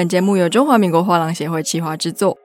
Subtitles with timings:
[0.00, 2.38] 本节目由中华民国画廊协会企划制作。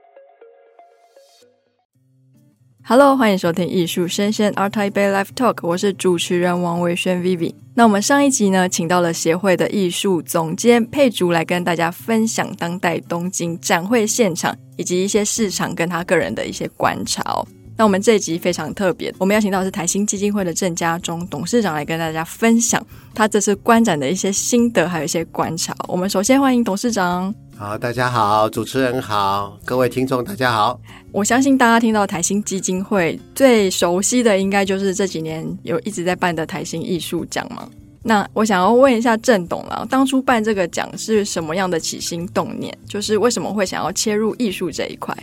[2.84, 7.56] Hello，欢迎收听艺术生鲜 Art Taipei Live Talk，我是主持人王维轩 Vivi。
[7.76, 17.48] 那我们上一集呢，请到了协会的艺术总监佩竹来跟大家分享当代东京展会现场以及一些市场跟他个人的一些观察哦。
[17.78, 22.82] 那我们这一集非常特别，我们邀请到的是台新基金会的郑家忠董事长来跟大家分享
[23.14, 25.76] 他这次观展的一些心得，还有一些观察。
[25.90, 27.36] 我们首先欢迎董事长。
[27.58, 30.80] 好，大家好，主持人好，各位听众大家好。
[31.12, 37.70] 我相信大家听到台新基金会最熟悉的，应该就是这几年有一直在办的台新艺术奖嘛。
[38.04, 42.74] 那我想要问一下郑董了，当初办这个奖是什么样的起心动念？
[42.88, 45.14] 就是为什么会想要切入艺术这一块？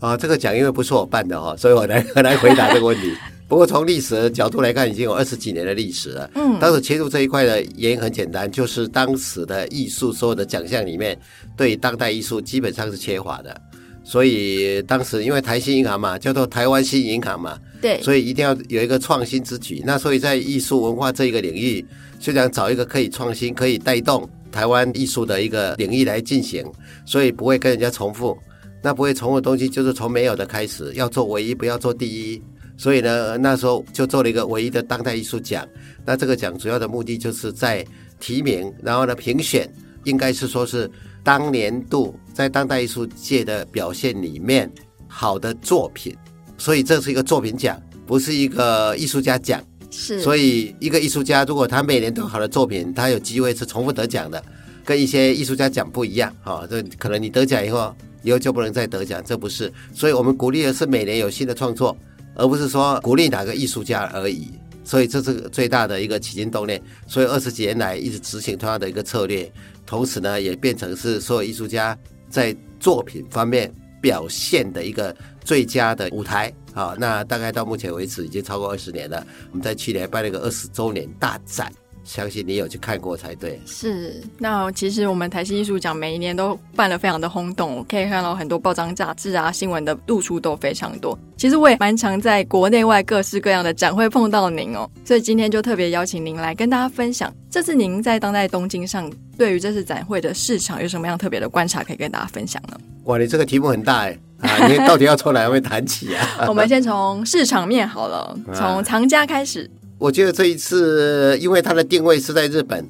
[0.00, 3.12] 啊，这个奖因为不是我办的哈，所以我来来回答这个问题。
[3.48, 6.30] 不过从历史的角度来看，已经有二十几年的历史了。
[6.34, 11.18] 嗯，当时切入这一块的原因很简单，就是当时的艺术所有的奖项里面，
[11.56, 13.58] 对当代艺术基本上是缺乏的。
[14.04, 19.82] 所以当时因为台新银行嘛，叫做台湾新银行嘛，对，所以一定要有一个创新之举。
[19.84, 21.84] 那所以在艺术文化这一个领域，
[22.20, 26.64] 就想找一个可以创新、可以带动台湾艺术的一个领域来进行，
[27.06, 28.36] 所以不会跟人家重复。
[28.82, 32.42] 那不会重复的东西，就是从没有的开始，要做唯一，不要做第一。
[32.76, 35.66] 所以呢，那时候就做了一个唯一的当代艺术奖。
[36.04, 37.84] 那这个奖主要的目的，就是在
[38.20, 39.68] 提名，然后呢评选，
[40.04, 40.88] 应该是说是
[41.24, 44.70] 当年度在当代艺术界的表现里面
[45.08, 46.16] 好的作品。
[46.56, 49.60] 所以这是一个作品奖，不是一个艺术家奖。
[49.90, 50.20] 是。
[50.20, 54.40] 所以一个艺术家，如果他每年都有好的作品，他有机会是重复得奖的，
[54.88, 56.34] 跟一些艺术家奖不一样。
[56.42, 57.94] 哈，这可能你得奖以后。
[58.24, 61.96] 以后就不能再得奖，这不是，所以我们鼓励的是每年有新的创作，
[62.34, 64.50] 而不是说鼓励哪个艺术家而已。
[64.82, 66.82] 所以这是最大的一个起心动念。
[67.06, 69.50] 所以二十几年来一直执行同样的一个策略，
[69.86, 71.96] 同时呢也变成是所有艺术家
[72.28, 75.14] 在作品方面表现的一个
[75.44, 76.52] 最佳的舞台。
[76.74, 79.24] 好，那大概到目前为止已经超过二十年了。
[79.52, 81.72] 我们在去年办了一个二十周年大展。
[82.08, 83.60] 相信你有去看过才对。
[83.66, 91.16] 是，那其实我们台新艺术奖每一年都办得非常的轰动，可以看到很多报章杂志啊、新闻的露出都非常多。
[91.36, 102.80] 其实我也蛮常在国内外各式各样的展会碰到您哦，所以今天就特别邀请您来跟大家分享，这次您在当代东京上对于这次展会的市场有什么样特别的观察可以跟大家分享呢？
[103.04, 106.46] 哇，你这个题目很大哎，啊，你到底要从哪位谈起啊？
[106.48, 109.70] 我们先从市场面好了，从藏家开始。
[109.98, 112.88] 我觉得这一次，因为它的定位是在日本，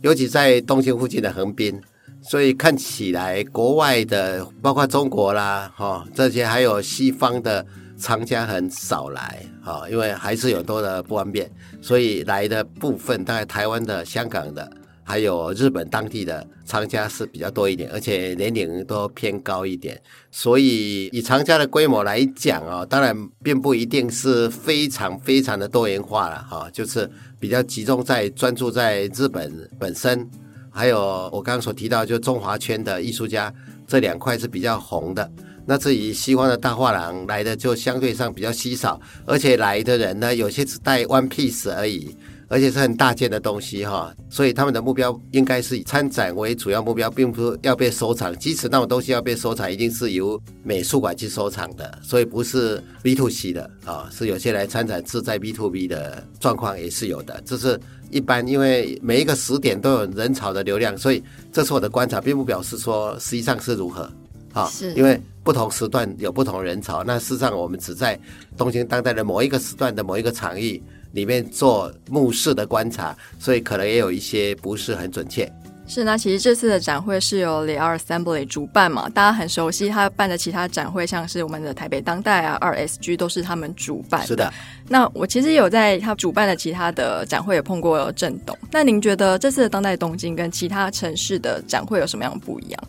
[0.00, 1.78] 尤其在东京附近的横滨，
[2.22, 7.64] 所以看起来国外的，包括中国啦，哈，这些还有西方的
[7.98, 11.50] 藏家很少来，哈，因为还是有多的不方便，
[11.82, 14.70] 所以来的部分大概台湾的、香港的。
[15.08, 19.96] 还有日本当地的藏家是比较多一点，而且年龄都偏高一点，
[20.32, 27.08] 所以以藏家的规模来讲啊，当然并不一定是非常非常的多元化了哈，就是
[27.38, 30.28] 比较集中在专注在日本本身，
[30.70, 30.98] 还有
[31.32, 33.54] 我刚刚所提到就中华圈的艺术家
[33.86, 35.30] 这两块是比较红的。
[35.68, 42.16] 那至于西方的大画廊来的就相对上比较稀少，而且来的人呢，有些只带 one piece 而已。
[42.48, 48.36] 而且是很大件的东西哈，所以他们的目标应该是以参展为主要目标，并不是要被收藏。
[48.38, 57.42] 即使那种东西要被收藏，一定是由美术馆去收藏的，所以不是 B to C 的啊，是有些来参展是在 B to B 的状况也是有的。
[57.44, 57.78] 这是
[58.12, 61.20] 一般，因为每一个时点都有人潮的流量，所以
[61.52, 64.08] 这是我的观察，并不表示说实际上是如何
[64.52, 64.68] 啊。
[64.68, 68.16] 是，因为不同时段有不同人潮，那事实上我们只在
[68.56, 70.80] 东京当代的某一个时段的某一个场域。
[71.16, 75.50] 里面做目视的观察，所以可能也有一些不是很准确。
[75.88, 84.26] 是，那其实这次的展会是由 The Art Assembly 主办嘛，大家很熟悉他办的其他展会，像是我们的台北当代啊、二 SG 都是他们主办。
[84.26, 84.52] 是的。
[84.88, 88.58] 那我其实有在他主办的其他的展会也碰过郑董。
[88.70, 92.84] 那您觉得这次的当代东京跟其他城市的展会有什么样的不一样？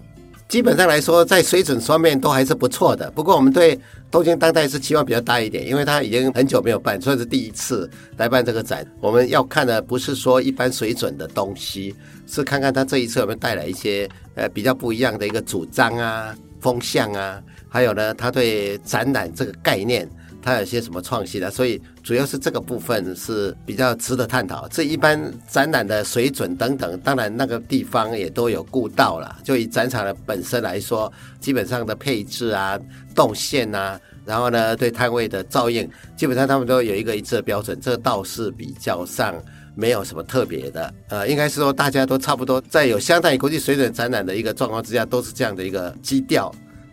[0.47, 3.11] 基本上来说，在水准方面都还是不错的。
[3.11, 3.77] 不过，我们对
[4.09, 8.85] 东京当代是期望比较大一点，因为它已经很久没有办，算是第一次来办这个展。
[9.01, 11.93] 我们要看的不是说一般水准的东西，
[12.27, 20.09] 是看看它这一次有没有带来一些呃比较不一样的一个主张啊、风向啊，还有呢，它对展览这个概念。
[20.47, 21.51] 它有些什么创新的？
[21.51, 24.65] 所以主要是这个部分是比较值得探讨。
[24.69, 29.35] 这一般展览的水准等等，当然那个地方也都有顾到了。
[29.43, 31.11] 就以展场的本身来说，
[31.41, 32.79] 基本上的配置啊、
[33.13, 35.85] 动线啊，然后呢对摊位的照应，
[36.15, 37.77] 基本上他们都有一个一致的标准。
[37.81, 39.35] 这倒是比较上
[39.75, 46.49] 没有什么特别的，呃，应该是说大家都差不多，在有相当于国际水准展览的一个状况之下，都是这样的一个基调，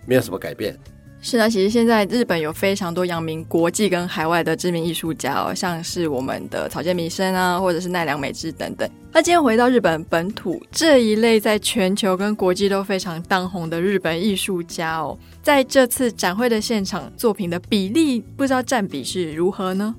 [0.06, 0.76] 没有什么改变。
[1.26, 8.86] 是啊，其实现在日本有非常多扬名国际跟海外的知名艺术家哦，像是我们的草间弥生啊，或者是奈良美智等等。
[9.10, 19.94] 那今天回到日本本土这一类在全球跟国际都非常当红的日本艺术家哦，在这次展会的现场作品的比例，不知道占比是如何呢？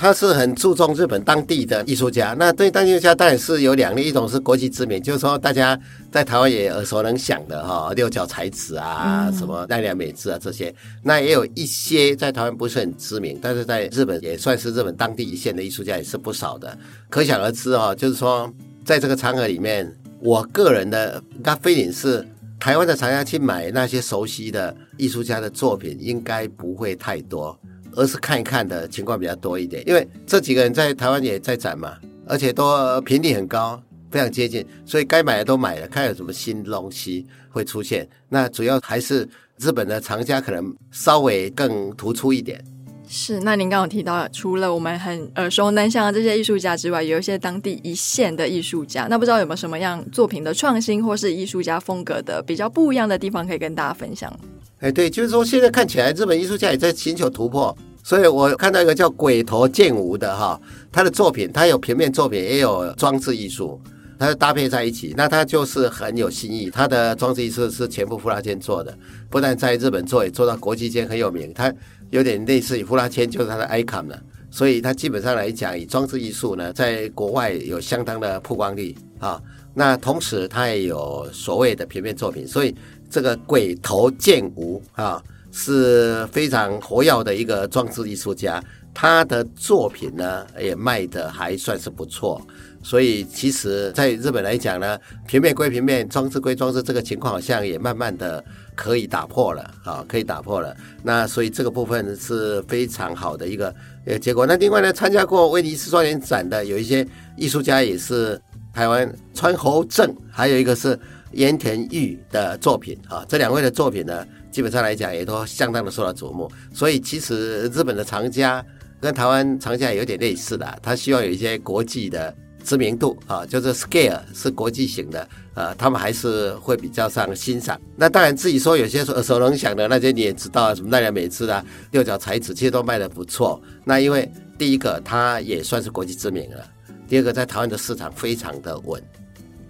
[0.00, 5.78] 他是很注重日本当地的艺术家，那对当地艺术家当然是有两类，一种是国际知名，就是说大家
[6.10, 16.74] 在台湾也耳熟能详的哈，六角彩子啊，嗯、什么奈良美智啊这些，那也有一些在台湾不是很知名，但是在日本也算是日本当地一线的艺术家也是不少的，
[17.10, 18.50] 可想而知哦，就是说
[18.82, 22.26] 在这个场合里面，我个人的 gut feeling 是
[22.58, 27.54] 台湾的厂家去买那些熟悉的艺术家的作品，应该不会太多。
[28.00, 33.78] 而是看一看的情况比较多一点，因为这几个人在台湾也在展嘛，而且都频率很高，
[34.10, 38.08] 非常接近，所以该买的都买了，看有什么新东西会出现。
[38.30, 42.64] 那主要还是日本的藏家可能稍微更突出一点。
[43.06, 54.32] 是，那您刚刚提到，除了我们很耳熟能详的这些艺术家之外，有一些当地一线的艺术家，那不知道有没有什么样作品的创新，或是艺术家风格的比较不一样的地方，可以跟大家分享？
[54.78, 60.60] 哎，对，就是说现在看起来日本艺术家也在寻求突破，所以我看到一个叫鬼头健吾的哈，
[60.90, 63.80] 他的作品，他有平面作品，也有装置艺术，
[64.18, 66.70] 他搭配在一起，那他就是很有新意。
[66.70, 68.96] 他的装置艺术是前部呼啦圈做的，
[69.28, 71.52] 不但在日本做，也做到国际间很有名。
[71.54, 71.72] 他
[72.10, 74.20] 有点类似于呼啦圈，就是他的 icon 了，
[74.50, 79.40] 所以他基本上来讲，以装置艺术呢，在国外有相当的曝光率啊。
[79.74, 82.74] 那同时他也有所谓的平面作品，所以。
[83.12, 85.20] 这个鬼头健吾啊，
[85.52, 88.62] 是非常活跃的一个装置艺术家，
[88.94, 92.40] 他的作品呢也卖的还算是不错，
[92.82, 98.44] 所以其实在日本来讲呢，平面归平面，装置归装置，这个情况好像也慢慢的
[98.74, 100.76] 可以打破了啊，可以打破了。
[101.02, 103.74] 那所以这个部分是非常好的一个
[104.06, 104.46] 呃结果。
[104.46, 107.06] 那另外呢，参加过威尼斯双年展的有一些
[107.36, 108.40] 艺术家也是
[108.72, 110.98] 台湾川侯正，还有一个是。
[111.32, 116.50] 盐田裕的作品啊，这两位的作品呢，基本上来讲也都相当的受到瞩目。
[116.72, 118.64] 所以其实日本的藏家
[119.00, 127.80] 跟台湾藏家有点类似的，他希望有一些国际的知名度啊，就是 scale 是国际型的，呃，他们还是会比较上欣赏。
[127.96, 133.58] 那当然自己说有些耳熟能详的那些你也知道，什么奈良美智啊、六角彩子，其实都卖得不错。
[133.84, 136.62] 那因为第一个它也算是国际知名了，
[137.08, 139.02] 第二个在台湾的市场非常的稳。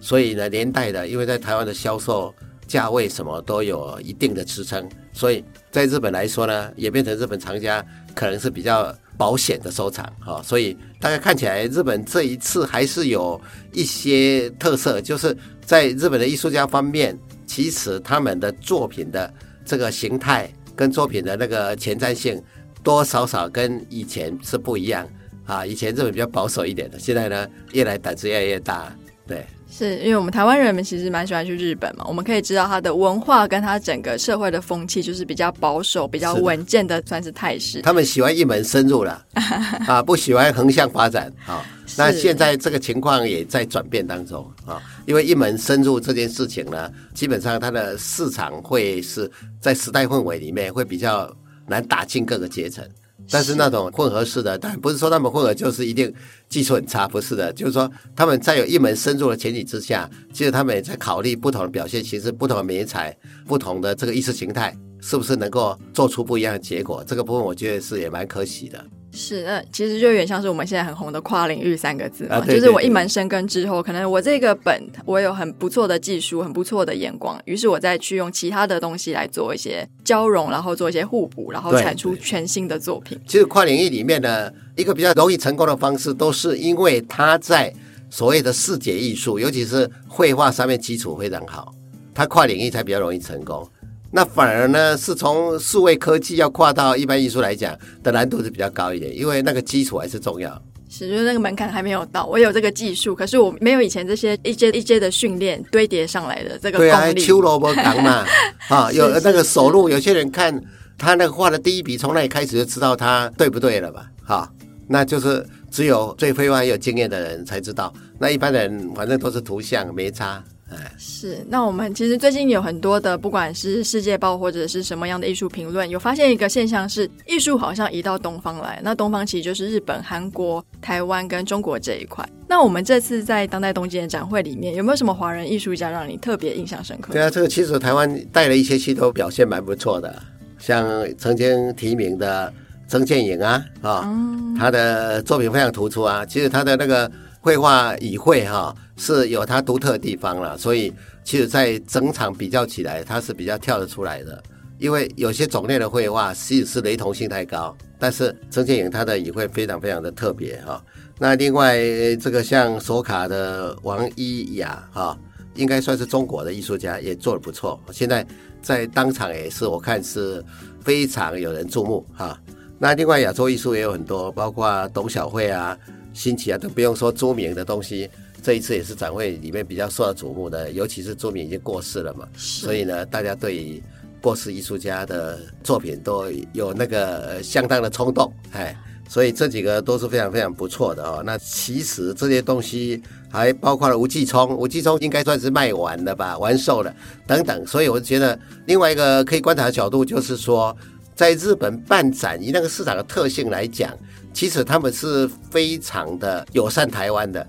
[0.01, 2.33] 所以呢，连带的，因为在台湾的销售
[2.71, 7.85] 价位什么都有一定的支撑，所以在日本来说呢，也变成日本藏家
[8.15, 10.41] 可能是比较保险的收藏啊。
[10.41, 13.39] 所以大家看起来，日本这一次还是有
[13.73, 15.35] 一些特色，就是
[15.65, 19.33] 在日本的艺术家方面，其实他们的作品的
[19.65, 22.41] 这个形态跟作品的那个前瞻性，
[22.81, 25.05] 多少少跟以前是不一样
[25.45, 25.65] 啊。
[25.65, 28.95] 以前日本比较保守一点的，现在呢，越来胆子越来越大，
[29.27, 29.45] 对。
[29.71, 37.81] 是因为我们台湾人们其实蛮喜欢去日本嘛，我们可以知道它的文化跟它整个社会的风气就是比较保守、比较稳健的，算是态势。
[37.81, 39.25] 他们喜欢一门深入了
[39.87, 41.65] 啊，不喜欢横向发展啊。
[41.97, 49.29] 那现在这个情况也在转变当中啊，因为一门深入这件事情呢，基本上它的市场会是
[49.59, 51.33] 在时代氛围里面会比较
[51.65, 52.85] 难打进各个阶层。
[53.29, 56.13] 但是那种混合式的，但不是说他们混合就是一定
[56.49, 67.03] 技术很差，不是的，就是说他们在有一门深入的前提之下，其实他们也在考虑不同的表现形式、不同的媒材、不同的这个意识形态，是不是能够做出不一样的结果？
[67.05, 68.83] 这个部分我觉得是也蛮可喜的。
[69.13, 83.19] 是，那其实就有点像是我们现在很红的跨领域三个字嘛，就是我一门深耕之后，可能我这个本我有很不错的技术，很不错的眼光，于是我再去用其他的东西来做一些交融，然后做一些互补，然后产出全新的作品。
[83.27, 87.73] 其实跨领域里面呢，一个比较容易成功的方式，都是因为他在
[88.09, 91.73] 所谓的视觉艺术，尤其是绘画上面基础非常好，
[92.13, 93.67] 他跨领域才比较容易成功。
[94.13, 100.61] 那反而呢，是从数位科技要跨到一般艺术来讲的难度是比较高一点，因为那个基础还是重要。
[100.89, 102.25] 是，就是那个门槛还没有到。
[102.25, 106.91] 我有这个技术，可是我没有以前这些一阶一阶的训练堆叠上来的这个功力。
[106.91, 108.25] 对啊，秋萝卜扛嘛，
[108.67, 110.61] 啊，有那个手路，有些人看
[110.97, 114.05] 他那个画的第一笔，从那里开始就知道他对不对了吧？
[114.25, 114.51] 哈，
[114.89, 117.93] 那就是只有最会画、有经验的人才知道。
[118.19, 120.43] 那一般人反正都是图像没差。
[120.71, 121.45] 哎，是。
[121.47, 128.79] 那我们其实最近有很多的，不管是世界报或者是什么样的艺术评论，有发现一个现象是，艺术好像移到东方来。
[128.83, 132.27] 那东方其实就是日本、韩国、台湾跟中国这一块。
[132.47, 137.13] 那我们这次在当代东京的展会里面，有没有什么华人艺术家让你特别印象深刻？
[137.13, 140.21] 对啊，这个其实台湾带了一些戏都表现蛮不错的，
[140.59, 140.85] 像
[141.17, 142.51] 曾经提名的
[142.87, 146.25] 曾建颖啊，啊、哦，嗯、他的作品非常突出啊。
[146.25, 147.09] 其实他的那个
[147.41, 150.93] 绘画语汇哈是有它独特的地方了，所以
[151.23, 154.41] 其实在整场比较起来，它是比较跳得出来的。
[154.77, 160.83] 因为有些种类的绘画其实是雷同性太高，但是曾建颖他的语汇非常非常的特别哈。
[161.19, 161.77] 那另外
[162.15, 165.15] 这个像索卡的王一雅哈，
[165.53, 167.79] 应该算是中国的艺术家，也做得不错。
[167.91, 168.25] 现在
[168.59, 170.43] 在当场也是我看是
[170.79, 172.39] 非常有人注目哈。
[172.79, 175.77] 那另外亚洲艺术也有很多，包括董小慧啊、
[176.13, 178.09] 新奇啊，都不用说朱铭的东西。
[178.43, 183.81] 这一次也是展会里面比较受到瞩目的，尤其是朱铭已经过世了嘛，所以呢，大家对于
[184.21, 188.75] 过世艺术家的作品都有那个相当的冲动，哎。
[189.09, 191.21] 所以这几个都是非常非常不错的哦。
[191.25, 196.95] 那其实这些东西还包括了吴继聪，吴继聪应该算是卖完了吧，完售了
[197.27, 197.67] 等等。
[197.67, 200.73] 所以我觉得另外一个可以观察的角度就是说，
[201.13, 203.93] 在日本办展以那个市场的特性来讲，
[204.33, 207.45] 其实他们是非常的友善台湾的，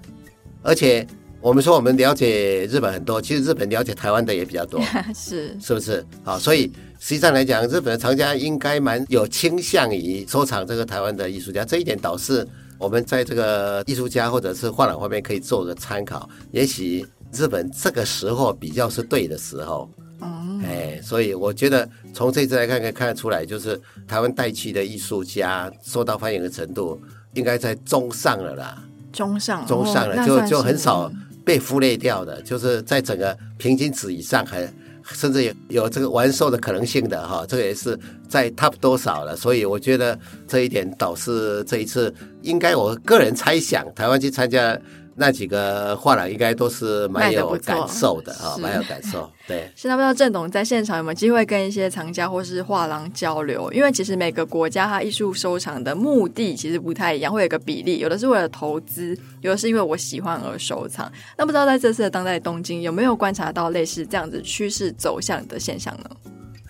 [0.62, 1.06] 而且
[1.40, 4.80] 我们说我们了解日本很多，其实日本了解台湾的也比较多，
[5.14, 6.04] 是是不是？
[6.22, 6.70] 好，所以。
[7.04, 12.46] 实际上来讲，日本的藏家应该蛮有倾向于收藏这个台湾的艺术家，这一点倒是
[12.78, 16.30] 我们在这个艺术家或者是画廊方面可以做个参考。
[16.52, 19.90] 也许日本这个时候比较是对的时候，
[20.22, 27.00] 哦，哎，所以我觉得从这次来看，可以看得出来，就是台湾带去的艺术家受到欢迎的程度
[27.34, 31.10] 应该在中上了啦，中上，中上了，就就很少
[31.44, 34.72] 被忽略掉的，就是在整个平均值以上还。
[35.14, 37.98] 甚至有有这个完售的可能性的哈，这个也是
[38.28, 44.78] 在 top 多少了，所以我觉得这一点导致这一次应该我个人猜想，台湾去参加。
[45.14, 49.30] 那几个画廊应该都是蛮有感受的啊，蛮有感受。
[49.46, 53.70] 对，现在不知道郑董在现场有没有机会跟一些藏家或是画廊交流？
[53.72, 61.10] 因为其实每个国家它艺术收藏的目的其实不太一样，会有个比例，有的是为了投资，有的是因为我喜欢而收藏。
[61.36, 66.10] 那不知道在这次的当代东京有没有观察到类似这样子趋势走向的现象呢？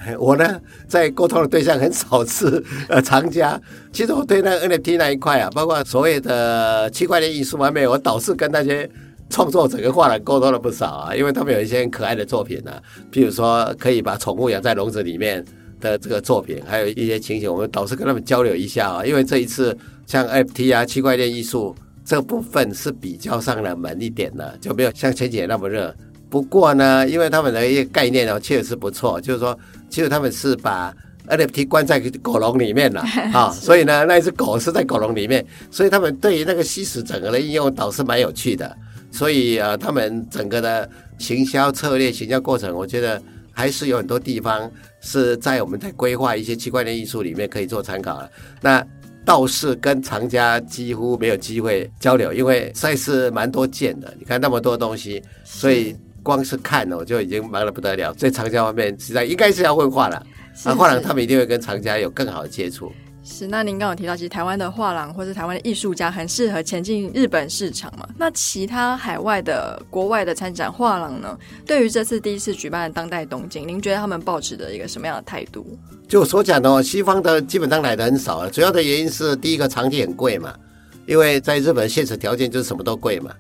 [0.19, 3.61] 我呢，在沟通的对象很少是 呃藏家，
[3.93, 8.89] 其实我对那 NFT 那一块啊，包括所谓的区块链艺术方面，我倒是跟那些
[9.31, 12.83] 创作者跟画廊沟通了不少啊，因为他们有一些可爱的作品呢、啊，
[13.13, 15.45] 譬如说可以把宠物养在笼子里面
[15.81, 25.95] 的这个作品，还有一些情形，我们倒是跟他们交流一下啊，因为这一次像 NFT 啊区块链艺术这部分是比较上了门一点的，就没有像前几年那么热。
[26.29, 29.57] 不过呢，因为他们的一个概念哦，确实不错，就是说，
[29.93, 30.93] 其实他们是把
[31.29, 38.75] NFT 关在狗笼里面了 啊，是所以呢，那一只狗是在狗笼里面，所以他们对于那个吸食整个的应用倒是蛮有趣的。
[39.11, 43.23] 所以呃，他们整个的行销策略、行销过程，我觉得
[43.53, 44.69] 还是有很多地方
[45.03, 48.31] 是在我们在规划一些区块链艺术里面可以做参考的。
[48.63, 48.85] 那
[49.25, 54.13] 倒是跟藏家几乎没有机会交流，因为实在是蛮多见的。
[54.19, 55.95] 你看那么多东西，所以。
[56.23, 58.13] 光是看我就已经忙得不得了。
[58.15, 60.27] 在藏家方面，实在应该是要问画廊，
[60.65, 62.93] 那画廊他们一定会跟藏家有更好的接触。
[63.25, 68.05] 是，那您刚刚有提到，其实台湾的画廊或是台湾的艺术家很适合前进日本市场嘛？
[68.19, 71.39] 那其他海外的、国外的参展画廊呢？
[71.65, 75.65] 对于这次第一次举办的当代东京，您觉得他们抱持的一个什么样的态度？
[76.09, 80.53] 就我所讲的哦，西方的基本上来的很少了，主要的原因是第一个场地很贵嘛，
[81.07, 83.31] 因为在日本现实条件就是什么都贵嘛。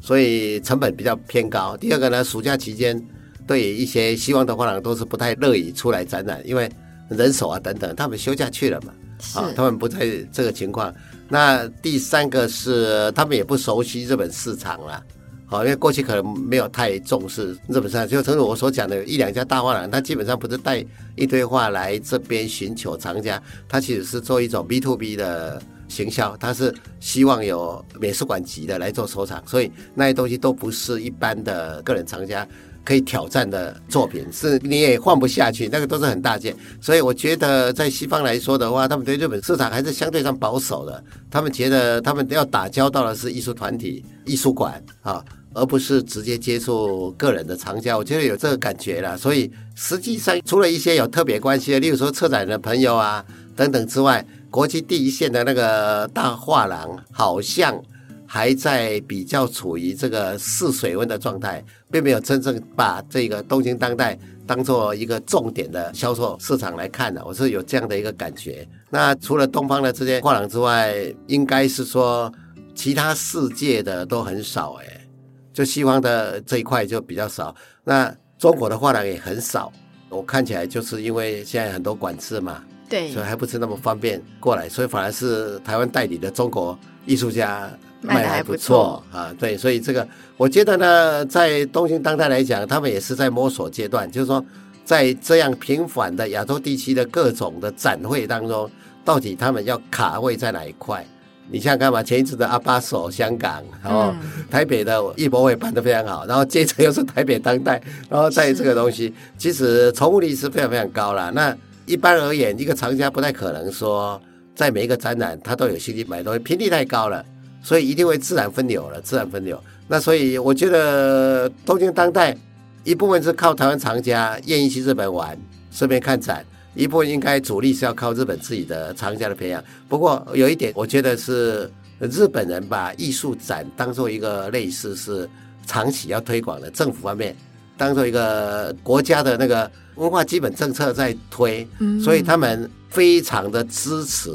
[0.00, 1.76] 所以成本比较偏高。
[1.76, 3.02] 第二个呢，暑假期间，
[3.46, 6.70] 对于一些希望的画廊都是不太乐意出来展览，因为
[7.08, 8.92] 人手啊等等，他们休假去了嘛，
[9.34, 10.94] 啊，他们不在这个情况。
[11.28, 15.02] 那第三个是他们也不熟悉日本市场了，
[15.46, 20.84] 好，因为过去可能没有太重视日本市场，就正如我所讲的，一两家大画廊，他基本上不是带
[21.16, 25.60] 一堆画来这边寻求藏家，他其实是做一种 B to B 的。
[25.88, 32.46] 行销，他是希望有美术馆级的来做收藏，所以那些东西都不是一般的个人藏家
[32.84, 36.54] 可以挑战的作品，是你也放不下去，那个都是很大件。
[36.80, 41.02] 所以我觉得在西方来说的话，他们对日本市场还是相对上保守的。
[41.30, 47.98] 他们觉得他们要打交道的是艺术团体、艺术馆啊，而不是直接接触个人的藏家。
[47.98, 49.18] 我觉得有这个感觉了。
[49.18, 53.24] 所以实际上，除了一些有特别关系的，例如说策展的朋友啊
[53.56, 57.80] 等等之外，国际第一线的那个大画廊，好像
[58.26, 67.22] 还在比较处于这个试水温的状态，并没有真正把这个东京当代当做一个重点的销售市场来看的。
[67.24, 68.66] 我是有这样的一个感觉。
[68.88, 70.94] 那除了东方的这些画廊之外，
[71.26, 72.32] 应该是说
[72.74, 75.06] 其他世界的都很少哎，
[75.52, 77.54] 就西方的这一块就比较少。
[77.84, 79.72] 那中国的画廊也很少，
[80.08, 82.62] 我看起来就是因为现在很多管制嘛。
[82.88, 89.34] 对，所以还不是那么方便过来，所以反而是台湾代理的中国艺术家卖的还不错啊。
[89.38, 94.44] 对，所以这个我觉得呢，在东京当代来讲，他们也是在摸索阶段，就是说，
[94.84, 98.70] 在这样频繁的亚洲地区的各种的展会当中，
[99.04, 101.04] 到底他们要卡位在哪一块？
[101.48, 102.02] 你像干嘛？
[102.02, 104.12] 前一次的阿巴索香港，然后
[104.50, 111.30] 台北的艺博会办得非常好，然后接着又是台北当代，然后在这个东西，其实重复率是非常非常高了。
[111.30, 114.20] 那一般而言，一个藏家不太可能说
[114.54, 117.24] 在每一个展览他都有兴趣买东西，频率太高了，
[117.62, 119.62] 所以一定会自然分流了，自然分流。
[119.86, 122.36] 那所以我觉得东京当代
[122.82, 125.38] 一部分是靠台湾藏家愿意去日本玩，
[125.70, 126.42] 顺便看展；
[126.74, 129.62] 一部分应该主力是要靠日本自己的藏家的培养。
[129.88, 135.28] 不过有一点，我觉得是日本人把艺术展当做一个类似是
[135.66, 137.36] 长期要推广的政府方面，
[137.76, 139.70] 当做一个国家的那个。
[139.96, 141.66] 文化基本政策在推，
[142.04, 144.30] 所以他们非常的支持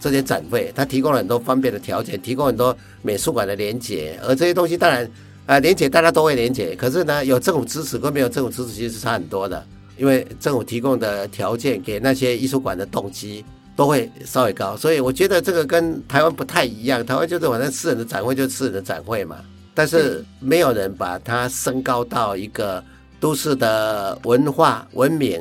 [0.00, 5.06] 这些展会，他提供了很多方便的条件，提供很多美术馆的连接，而这些东西当然
[5.44, 9.62] 啊，连接大家都会连接，可是呢，有政府支持跟没有政府支持其实是差很多的，
[9.98, 13.44] 因为政府提供的条件给那些艺术馆的动机
[13.76, 19.36] 都会稍微高，所以我觉得这个跟台湾不太一样，台湾就是反正私人的展会就是私人的展会嘛，
[19.74, 22.82] 但是没有人把它升高到一个。
[23.22, 25.40] 都市的文化文明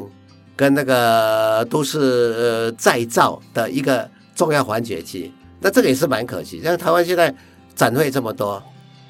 [0.55, 6.61] 跟那个都市呃再造的一个重要环节期，那这个也是蛮可惜。
[6.61, 7.33] 像台湾现在
[7.73, 8.61] 展会这么多，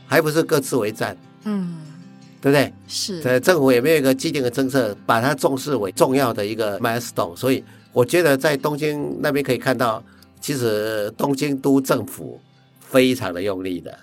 [0.07, 1.17] 还不是各自为战？
[1.43, 1.79] 嗯，
[2.39, 2.73] 对不对？
[2.87, 3.21] 是。
[3.21, 7.35] 对，政府也没有一个既定的政策，把它重视为重要的一个 milestone。
[7.35, 7.61] 所以
[7.91, 10.01] 我觉得在东京那边可以看到，
[10.39, 12.39] 其实东京都政府
[12.79, 13.93] 非常的用力的。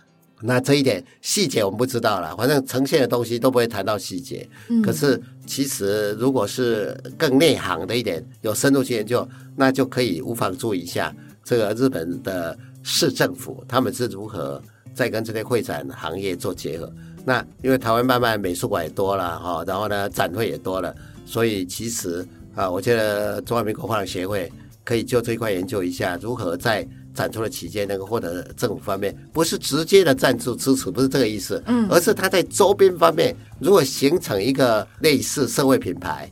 [0.40, 4.48] 那这一点细节我们不知道了，反正呈现的东西都不会谈到细节。
[4.68, 11.12] 嗯，可是其实如果是更内行的一点，有深入去研究，那就可以无妨注意一下
[11.42, 14.62] 这个日本的市政府他们是如何
[14.94, 16.88] 在跟这些会展行业做结合。
[17.24, 20.94] 那因为台湾慢慢美术馆也多了哈，然后呢展会也多了，
[21.26, 24.52] 所以其实啊，我觉得中华民国画廊协会
[24.84, 26.86] 可以就这一块研究一下如何在。
[27.18, 36.30] 展出的期间能够获得政府方面不是直接的赞助支持，不是这个意思，嗯，而是它在周边方面如果形成一个类似社会品牌，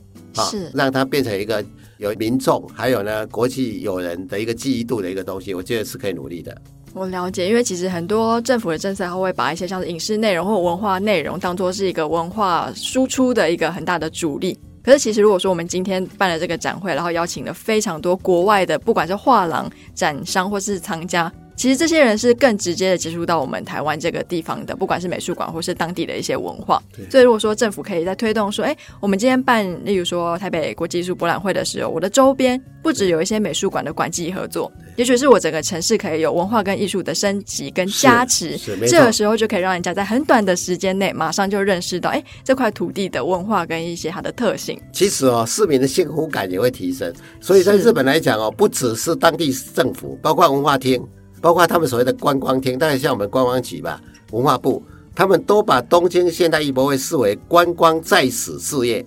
[0.49, 1.61] 是让它变成一个
[1.97, 6.55] 有民众还有呢国际友人的一个记忆度的一个东西，我觉得是可以努力的。
[6.93, 14.57] 我了解，因为其实很多政府的政策，它会把一些像是影视内容或文化内容当做是一个文化输出的一个很大的主力。
[14.87, 21.29] 可是，其实如果说我们今天办了这个展会，然后邀请了非常多国外的，不管是画廊、展商或是藏家。
[21.57, 26.81] 其实这些人是更直接的接触到我们台湾这个地方的，不管是美术馆或是当地的一些文化。
[27.09, 38.55] 所以如果说政府可以在推动说，哎，我们今天办，例如说台北国际艺术博览会的时候，我的周边不只有一些美术馆的馆际合作，也许是我整个城市可以有文化跟艺术的升级跟加持。
[38.87, 44.79] 这个时候就可以让人家在很短的时间内马上就认识到，哎，这块土地的文化跟一些它的特性。
[44.93, 47.11] 其实哦，市民的幸福感也会提升。
[47.41, 51.03] 所以在日本来讲哦，不只是当地政府，包括文化厅。
[51.39, 54.83] 包括他们所谓的观光厅，大概像我们观光局吧，文化部，
[55.15, 59.05] 他们都把东京现代艺博会视为观光在史事业。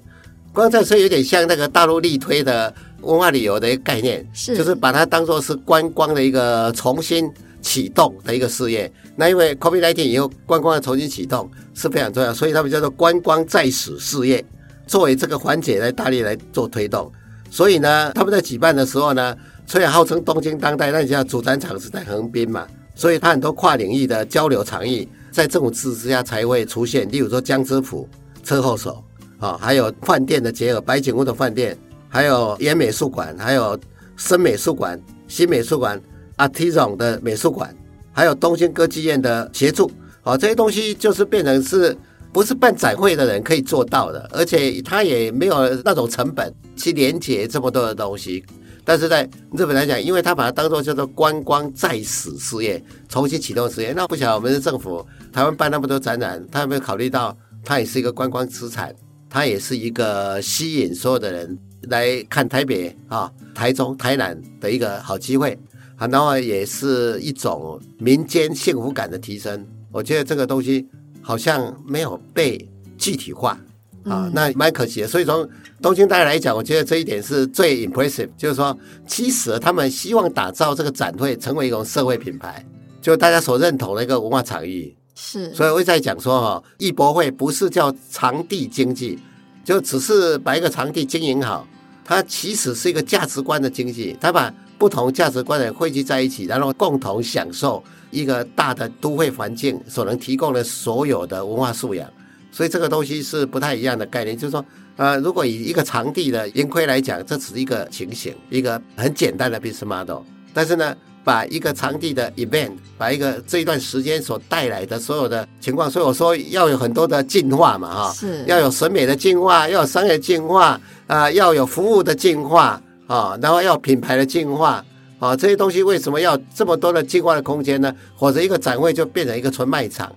[0.53, 8.91] 观光再使有点像那个大陆力推的文化旅游的一个概念，是就是把它当做是观光的一个重新启动的一个事业。
[9.17, 14.45] 那因为 COVID-19 以后，观光的重新启动是非常重要，所以他们叫做观光在史事业，
[14.87, 17.11] 作为这个环节来大力来做推动。
[17.51, 19.37] 所以呢，他们在举办的时候呢。
[19.71, 27.09] 虽然号称东京当代，那你知道主展场是在横滨嘛，所以它很多跨领域的交流场域，在政府支持之下才会出现。
[27.13, 28.09] 例如说江之浦
[28.43, 29.01] 车后手
[29.39, 31.79] 啊，还有饭店的结合，白景屋的饭店，
[32.09, 33.79] 还有原美术馆，还有
[34.17, 35.97] 深美术馆、新美术馆、
[36.35, 37.73] a r t i s n 的美术馆，
[38.11, 39.89] 还有东京歌剧院的协助
[40.23, 41.97] 啊，这些东西就是变成是
[42.33, 48.45] 不是办展会的人可以做到的，而且他也没有那种成本去连接这么多的东西。
[48.85, 53.93] 但是在日本来讲，因为他把它当做叫做观光再使事业，重新启动事业。
[53.93, 58.95] 那不晓得我们的政府，台湾办那么多展览，他有没有考虑到它也是一个观光资产，
[59.29, 65.57] 它也是一个吸引所有的人来看台北啊、台中、台南的一个好机会
[65.97, 69.67] 啊，然后也是一种民间幸福感的提升。
[69.93, 70.89] 我觉得这个东西
[71.21, 73.59] 好像没有被具体化
[74.05, 75.09] 啊，嗯、那蛮可惜的。
[75.09, 75.49] 所以从
[75.83, 82.65] 东京大学来讲，我觉得这一点是最 impressive，就是说，其实他们希望打造这个展会成为一种社会品牌，
[83.01, 84.95] 就大家所认同的一个文化场域。
[85.15, 89.19] 是，所以我在讲说哈，艺博会不是叫场地经济，
[89.65, 91.67] 就只是把一个场地经营好，
[92.05, 102.11] 它其实是一个价值观的经济，它把不同价值观的人汇聚在一起，然后共同享受一个大的都会环境所能提供的所有的文化素养。
[102.51, 104.65] 所以这个东西是不太一样的概念，就是说，
[104.97, 110.97] 呃，如果以一个场地的盈亏来讲，这只是一个情形，一个很简单的 business model，但是呢。
[111.23, 124.83] 把一个场地的 event，把一个这一段时间所带来的所有的情况，所以我说要有很多的进化嘛，哈，是要有审美的进化，要有商业进化，啊，要有服务的进化，啊，然后要品牌的进化，
[125.19, 127.95] 啊，这些东西为什么要这么多的进化的空间呢？
[128.17, 130.11] 或者一个展会就变成一个纯卖场，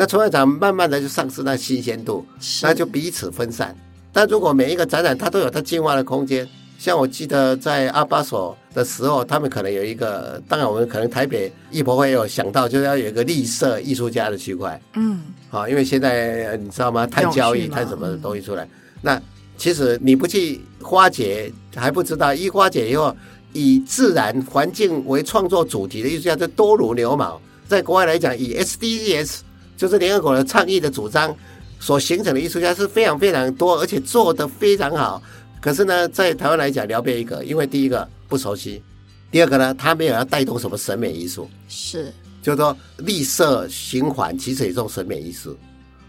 [0.00, 2.24] 那纯卖场慢慢的就丧失那新鲜度，
[2.62, 3.76] 那就彼此分散。
[4.10, 6.48] 但如果每一个展览它都有它进化的空间。
[6.78, 17.06] 像我记得在阿巴索的时候，他们可能有一个，当然我们可能台北艺博会有想到，就是要有一个绿色艺术家的区块，嗯，好，因为现在你知道吗？
[17.06, 18.70] 碳交易、碳什么的东西出来，嗯、
[19.02, 19.22] 那
[19.58, 23.14] 其实你不去花解还不知道，一花解以后，
[23.52, 27.38] 以自然环境为创作主题的艺术家就多如牛毛。
[27.68, 29.40] 在国外来讲，以 SDGs
[29.80, 31.34] 就是联合国的倡议的主张
[31.78, 35.22] 所形成的艺术家是非常非常多，而且做得非常好。
[35.58, 38.82] 可是呢，在台湾来讲，聊别一个，因为第一个不熟悉，
[39.30, 42.12] 第二个呢，他没有要带动什么审美艺术，是，
[42.42, 45.56] 就是说绿色循环其实也是一种审美艺术，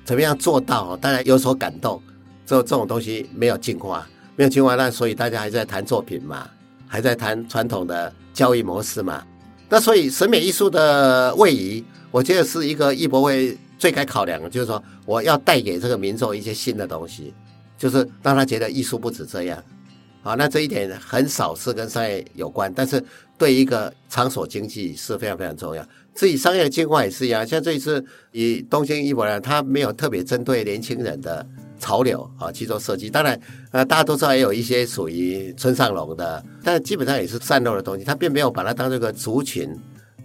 [0.03, 0.97] 怎么样做到？
[0.97, 2.03] 当然有所感动，
[2.45, 4.05] 这这种东西没有进化，
[4.35, 6.45] 没有进化，那所以大家还在谈作品嘛，
[6.87, 9.23] 还在谈传统的交易模式嘛，
[9.69, 11.81] 那所以审美艺术的位移，
[12.11, 17.33] 我觉得是一个艺博会最该考量的，就是说我要带给这个民众一些新的东西。
[17.77, 19.63] 就是让他觉得艺术不止这样，
[20.21, 23.03] 好，那这一点很少是跟商业有关，但是
[23.39, 25.83] 对一个场所经济是非常非常重要。
[26.13, 31.43] 至于商业的进化也是一样，像这一次以东京艺博来，它没有特别针对年轻人的
[31.79, 33.09] 潮流啊去做设计。
[33.09, 39.75] 当然，呃，大家都知道也有一些属于村上隆的，但基本上也是散落的东西，它并没有把它当这个族群。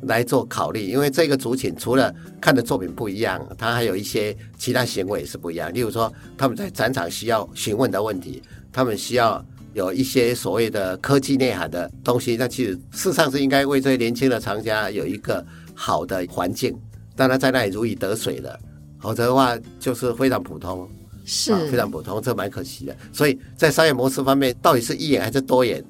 [0.03, 5.73] 来做考虑，因为这个族群除了看的作品不一样，他还有一些其他行为是不一样。
[5.73, 12.37] 例如说，他们在展场需要询问的问题，他们需要有一些所谓的科技内涵的东西。
[12.37, 16.77] 那其实事实上是应该为这些年轻的藏家有一个好的环境，
[17.17, 18.59] 让他在那里如鱼得水的。
[19.01, 20.89] 否则的话，就是非常普通，
[21.25, 22.97] 是、啊、非常普通，这蛮可惜的。
[23.13, 25.83] 所以在商业模式方面，到底是一眼还是多眼？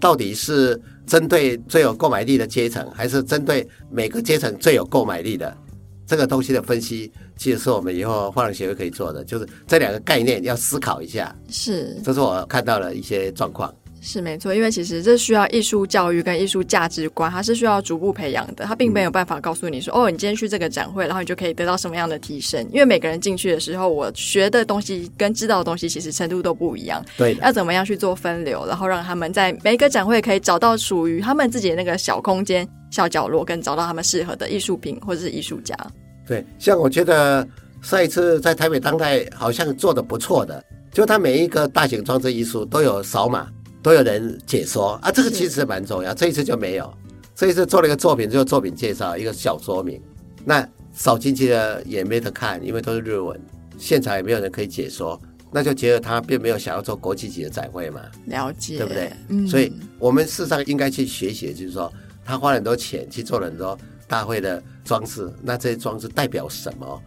[0.00, 0.80] 到底是？
[1.06, 5.56] 针对最有购买力的阶层，还是针对每个阶层最有购买力的
[6.06, 11.34] 这个东西的分析，其实是我们以后画廊协会可以做的，就是这两个概念要思考一下。
[11.48, 13.72] 是，这是我看到了一些状况。
[14.04, 18.64] 是没错，因为其实这需要艺术教育跟艺术价值观，它是需要逐步培养的。
[18.64, 22.60] 它并没有办法告诉你说，嗯、哦，你今天去这个展会，然后你就可以得到什么样的提升。
[22.72, 27.00] 因为每个人进去的时候，我学的东西跟知道的东西其实程度都不一样。
[27.16, 35.76] 对，要怎么样去做分流，然后让他们在每一个展会可以找到属于他们自己的那个小空间、小角落，跟找到他们适合的艺术品或者是艺术家。
[36.26, 37.46] 对，像我觉得
[37.82, 40.60] 上一次在台北当代好像做的不错的，
[40.92, 43.46] 就他每一个大型装置艺术都有扫码。
[43.82, 46.14] 都有人解说啊，这个其实蛮重要。
[46.14, 46.92] 这一次就没有，
[47.34, 50.00] 这一次做了一个作品，就是作品介绍，一个小说明。
[50.44, 53.40] 那扫进去的也没得看，因为都是日文，
[53.78, 58.00] 现场也没有人可以解说，那就觉得他并没有想要做国际级的展会嘛。
[58.26, 59.12] 了解，对不对？
[59.28, 59.46] 嗯。
[59.48, 61.92] 所以我们事实上应该去学习，就是说
[62.24, 67.02] 他花了很多钱去做了很多大会的装饰，那这些装饰代表什么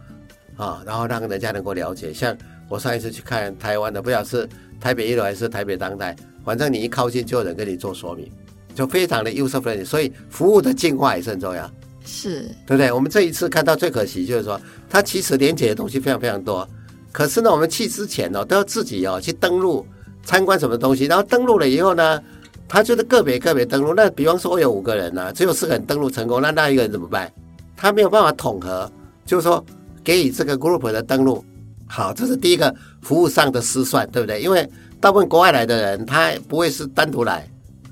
[0.56, 0.82] 啊？
[0.84, 2.12] 然后让人家能够了解。
[2.12, 2.36] 像
[2.68, 4.48] 我上一次去看台湾的，不晓得是
[4.80, 6.14] 台北一楼还是台北当代。
[6.46, 8.30] 反正你一靠近，就有人跟你做说明，
[8.72, 9.84] 就非常的 user friendly。
[9.84, 11.68] 所以服务的进化也是很重要，
[12.04, 12.92] 是对不对？
[12.92, 16.66] 我们这一次看到最可惜就是说，它其实连接的东西非常非常多，
[17.10, 19.84] 可是呢，我们去之前哦，都要自己哦去登录
[20.22, 22.22] 参观什么东西，然后登录了以后呢，
[22.68, 23.92] 他就是个别个别登录。
[23.92, 27.32] 那比方说，我有五个人呢、啊，只有四个人登录成功，那那一个人怎么办？
[27.76, 28.90] 他没有办法统合，
[29.24, 29.64] 就是说
[30.04, 31.44] 给予这个 group 的登录。
[31.88, 34.40] 好，这是第一个服务上的失算，对不对？
[34.40, 34.68] 因为
[35.06, 37.48] 大部分国外来的人，他不会是单独来，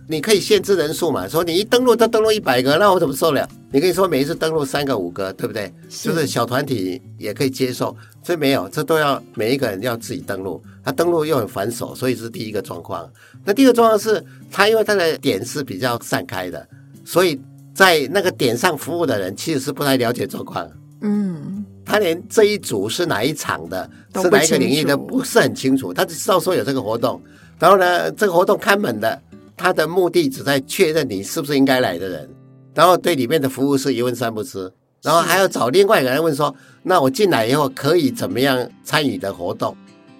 [0.09, 1.29] 你可以限制人数嘛。
[1.29, 3.48] 说你一登录，他登录一百个，那我怎么受了？
[3.70, 5.72] 你可以说每一次登录三个、五个，对不对？
[5.88, 7.96] 是就是小团体也可以接受。
[8.24, 13.09] 所以没有，这都要每一个人要自己登录，他登录又很繁琐，所以是第一个状况。
[13.44, 16.66] 那第二个状况是，他因为他的点是比较散开的，
[17.05, 17.40] 所以
[17.72, 20.68] 在那个点上服务的人其实是不太了解状况。
[21.03, 25.92] 嗯，他连这一组是哪一场的，是哪一个领域的，不是很清楚。
[25.92, 27.20] 他只知道说有这个活动，
[27.59, 29.20] 然后呢，这个活动看门的，
[29.57, 32.29] 他的目的只在确认你是不是应该来的人，
[32.75, 39.77] 然后对里面的服务是一问三不知，然后还要找另外一个人问说，那我进来以后可以怎么样参与的活动？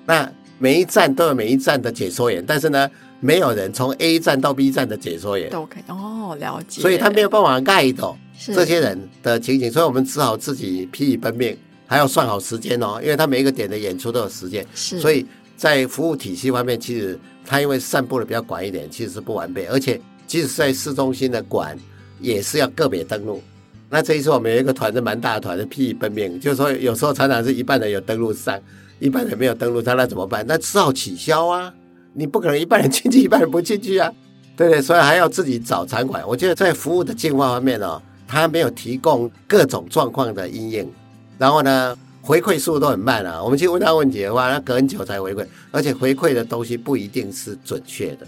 [0.07, 2.89] 那每一站都有每一站的解说员，但是呢，
[3.21, 6.81] 没有人从 A 站到 B 站的解说员都可以哦，了解。
[6.81, 15.01] 所以他没有办法 guide 这些人的情景，所以我们只好自己疲于奔命，还要算好时间哦，因为他每一个点的演出都有时间，是。
[15.01, 21.79] 所以在服务体系方面，其实他因为散布的比较广一点，其实是不完备，而且即使在市中心的馆，
[22.21, 23.43] 也是要个别登录。
[23.89, 28.61] 那这一次我们有一个团是蛮大的团，是疲于奔命，就是说有时候常常是一半人有登录上。
[29.01, 30.45] 一半人没有登录上，那怎么办？
[30.47, 31.75] 那只好取消啊！
[32.15, 34.11] 你不可能一半人进去，一半人不进去啊，
[34.57, 34.81] 对不对？
[34.81, 36.23] 所以还要自己找场馆。
[36.27, 40.93] 我觉得在服务的进化方面哦，他没有提供各种状况的因应，
[41.39, 43.43] 然后呢，回馈速度都很慢啊。
[43.43, 48.27] 我们去问他问题的话，那隔很久才回馈，而且回馈的东西不一定是准确的。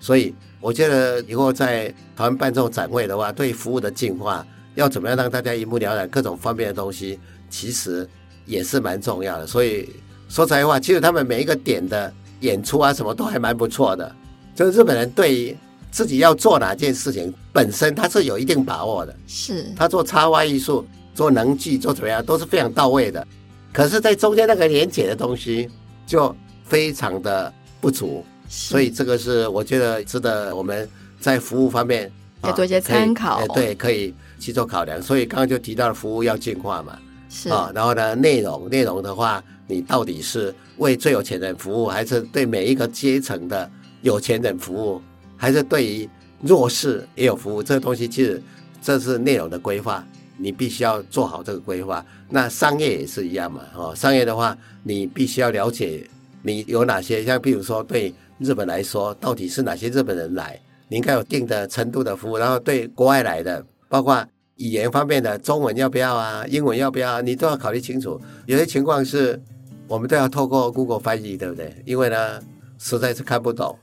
[0.00, 8.08] 所以我觉得以后在台湾办这种展会的话，对服务的进化，要怎么样让大家一目了然各种方面的东西，其实。
[8.46, 9.88] 也是蛮重要的，所以
[10.28, 14.14] 说实在话，其实他们每一个点的演出啊，什么都还蛮不错的。
[14.54, 15.56] 就日本人对于
[15.94, 19.14] 自己要做哪件事情本身，他是有一定把握的。
[19.28, 23.24] 是，他做插花艺术、做能剧、做怎么样，都是非常到位的。
[23.72, 25.70] 可是，在中间那个连接的东西
[26.04, 30.88] 就非常的不足，所以这个是我觉得值得我们
[31.20, 32.10] 在服务方面
[32.42, 33.36] 要做一些参考。
[33.36, 35.00] 哎，对，可以去做考量。
[35.00, 36.98] 所以刚刚就提到了服务要进化嘛。
[37.30, 43.70] 是啊、哦，然后呢，内容内容的话，你到底是为最有钱人服务，还是对每一个阶层的
[44.02, 45.00] 有钱人服务，
[45.44, 46.08] 还是对于
[46.40, 47.62] 弱势也有服务？
[47.62, 48.42] 这个东西其实
[48.80, 50.02] 这是内容的规划，
[50.38, 52.02] 你必须要做好这个规划。
[52.30, 56.08] 那商业也是一样嘛，哦，商业的话，你必须要了解
[56.40, 64.26] 你有哪些，像比如说对日本来说，到底是哪些日本人来，你应该有定的程度的服务，然后对国外来的，包括。
[64.58, 66.46] 语言方面的中文要不要啊？
[66.48, 67.20] 英文要不要？
[67.20, 68.20] 你都要考虑清楚。
[68.46, 69.42] 有些情况是，
[69.88, 71.74] 我们都要透过 Google 翻译，对不对？
[71.84, 72.40] 因为呢，
[72.78, 73.76] 实在是看不懂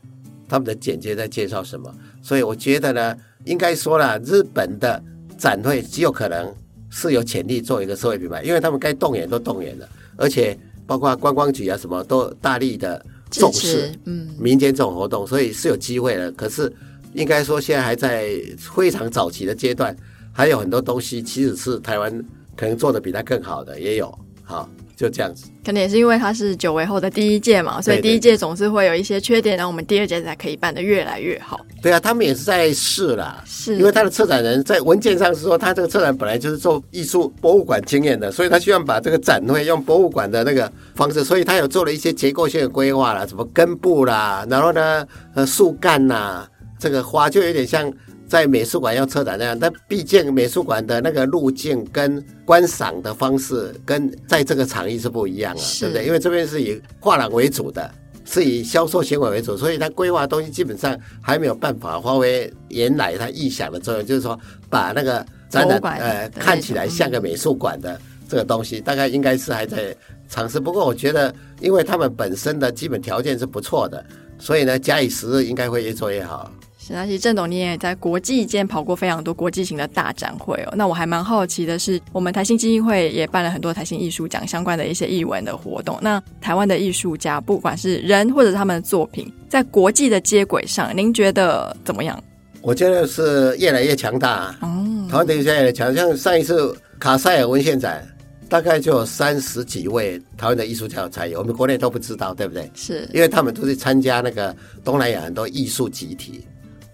[0.52, 1.90] 他们的简介在介绍什么。
[2.22, 5.02] 所以我觉得呢，应该说了，日本的
[5.38, 6.54] 展会极有可能
[6.90, 16.32] 是有潜力做一个社会品牌，因为他们该动员都动员了，而且包括观光局啊什么都大力的重视，嗯，民间这种活动，所以是有机会的。
[16.34, 16.72] 可是
[17.14, 19.96] 应该说现在还在非常早期的阶段。
[20.34, 22.10] 还有很多东西，其实是台湾
[22.56, 24.70] 可能做的比他更好的，也有，好，
[25.02, 25.46] 就这样子。
[25.66, 31.60] 可能也是因为它是久违后的第一届嘛，所以第一届总是会有一些缺点，然后我们第二届才可以办得越来越好。
[31.82, 46.46] 对啊，他们也是在试啦，是因为他的策展人在文件上是说，他这个策展本来就是做艺术博物馆经验的，所以他希望把这个展会用博物馆的那个方式，所以他有做了一些结构性的规划啦，什么根部啦，然后呢，呃，树干呐，
[46.78, 47.92] 这个花就有点像。
[48.32, 56.06] 在美术馆要策展那样，但毕竟美术馆的那个路径跟观赏的方式跟在这个场域是不一样的，对不对？
[56.06, 57.92] 因为这边是以画廊为主的，
[58.24, 64.40] 是以销售行为为主，所以它规划东西基本上还没有办法发挥原来它预想的作用，就是说
[64.70, 69.94] 把那个展览呃看起来像个美术馆的这个东西，大概应该是还在
[70.30, 70.58] 尝试。
[70.58, 74.02] 不过我觉得，因为他们本身的基本条件是不错的，
[74.40, 76.50] 所以呢，假以时日，应该会越做越好。
[76.92, 80.74] 是，那其实郑董你也在国际间跑过非常多国际型的大展会哦。
[80.76, 85.98] 那我还蛮好奇的是，我们台新基金会也办了很多台新艺术奖相关的一些艺文的活动。
[86.02, 92.22] 那台湾的艺术家，不管是人或者是他们的作品，在国际的接轨上，您觉得怎么样？
[92.62, 94.56] 我觉得是越来越强大。
[94.62, 98.08] 哦，台湾的艺术家越来越强，像上一次卡塞尔文献展，
[98.48, 102.70] 大概就有三十几位台湾的艺术家有参与，我们国内都不知道，对不对？
[102.76, 106.46] 是因为他们都是参加那个东南亚很多艺术集体。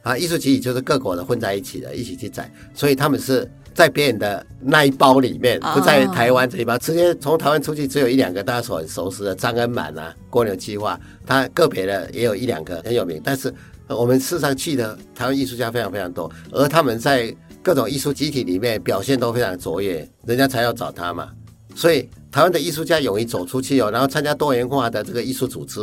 [0.03, 13.53] 啊，艺术集体就是各国的混在一起的，一起去展，所以他们是在别人的那一包里面，不在台湾这一包，哦、直接从台湾出去，只有一两个大家所很熟悉的张恩满啊、蜗牛计划，他个别的也有一两个很有名，但是
[13.89, 21.29] 我们事实上去的台湾艺术家非常非常多，而他们在各种艺术集体里面表现都非常卓越，人家才要找他嘛。
[21.75, 25.79] 所以台湾的艺术家勇于走出去哦，然后参加多元化的这个艺术组织，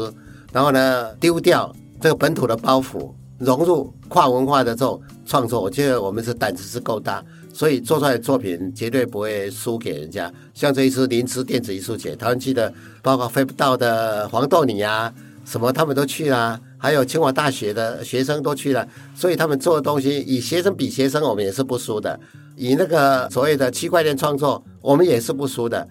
[0.51, 3.13] 然后呢丢掉这个本土的包袱。
[3.39, 10.33] 融入跨文化的这种创作，我觉得我们是胆子是够大，所以做出来的作品绝对不会输给人家。
[10.55, 15.13] 像这一次林兹电子艺术节，台湾去的包括飞不到的黄豆泥啊，
[15.45, 22.19] 什么他们都去啦、还有清华大学的学生都去了，所以他们做的东西，以学生比学生，我们也是不输的；
[22.57, 25.87] 以那个所谓的区块链创作，我们也是不输的。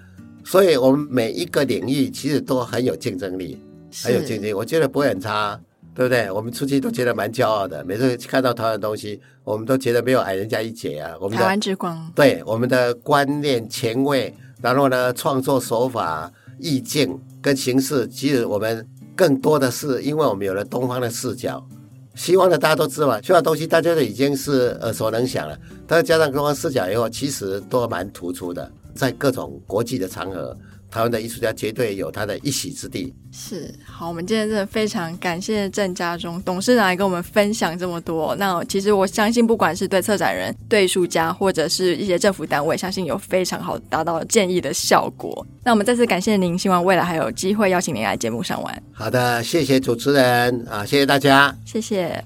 [0.46, 3.58] 所以，我们每一个领域其实都很有竞争力，
[4.04, 4.54] 很有竞争力。
[4.54, 5.58] 我觉得不会很差，
[5.96, 6.32] 对不对？
[6.32, 7.84] 我们出去都觉得蛮骄傲的。
[7.86, 11.14] 每次看到台湾的东西，我们都觉得没有矮人家一截啊。
[11.20, 21.64] 我们的台湾之光，对我们的观念前卫，然后呢，创作手法、意境跟形式，其实我们更多的是因为我们有了东方的视角。
[22.16, 28.72] 西方的大家都知道嘛，西方东西大家都已经是耳熟能详了，但是加上东方视角以后，其实都蛮突出的。
[28.96, 30.56] 在各种国际的场合，
[30.94, 33.12] 台湾的艺术家绝对有他的一席之地。
[33.32, 38.36] 是，好，我们今天真的非常感谢郑家忠董事长来跟我们分享这么多。
[38.36, 45.44] 那其实我相信，不管是对策展人、对艺术家，或者是一些政府单位，相信有非常好达到建议的效果。
[45.64, 48.84] 那我们再次感谢您，希望未来还有机会邀请您来节目上玩。
[48.92, 52.24] 好的，谢谢主持人啊，谢谢大家，谢谢。